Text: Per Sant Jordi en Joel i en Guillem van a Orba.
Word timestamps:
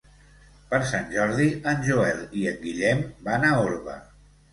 Per 0.69 0.77
Sant 0.91 1.03
Jordi 1.15 1.45
en 1.71 1.83
Joel 1.87 2.23
i 2.39 2.45
en 2.53 2.57
Guillem 2.63 3.05
van 3.29 3.47
a 3.51 3.53
Orba. 3.67 3.99